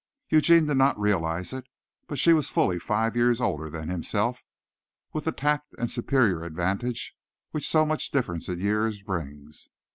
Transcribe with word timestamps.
Eugene 0.29 0.65
did 0.65 0.77
not 0.77 0.99
realize 0.99 1.53
it, 1.53 1.67
but 2.07 2.17
she 2.17 2.33
was 2.33 2.49
fully 2.49 2.79
five 2.79 3.15
years 3.15 3.39
older 3.39 3.69
than 3.69 3.87
himself, 3.87 4.43
with 5.13 5.25
the 5.25 5.31
tact 5.31 5.75
and 5.77 5.89
the 5.89 5.93
superior 5.93 6.41
advantage 6.43 7.15
which 7.51 7.69
so 7.69 7.85
much 7.85 8.09
difference 8.09 8.49
in 8.49 8.59
years 8.59 9.03
brings. 9.03 9.69